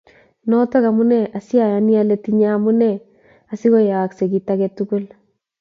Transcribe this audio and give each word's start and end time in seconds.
Notok 0.47 0.85
amune 0.89 1.19
asiayani 1.37 1.93
ale 2.01 2.15
tinye 2.23 2.47
amune 2.57 2.89
asiko 3.51 3.77
yaaksey 3.89 4.29
kit 4.31 4.47
ake 4.53 4.67
tukul 4.77 5.05